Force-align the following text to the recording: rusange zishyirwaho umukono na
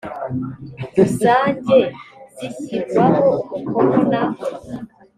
rusange 0.97 1.79
zishyirwaho 2.35 3.29
umukono 3.55 3.99
na 4.11 4.23